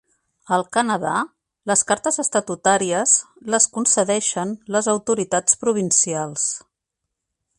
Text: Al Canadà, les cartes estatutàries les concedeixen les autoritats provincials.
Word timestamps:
Al 0.55 0.61
Canadà, 0.77 1.11
les 1.71 1.83
cartes 1.91 2.17
estatutàries 2.23 3.13
les 3.55 3.69
concedeixen 3.77 4.57
les 4.77 4.91
autoritats 4.97 5.63
provincials. 5.67 6.51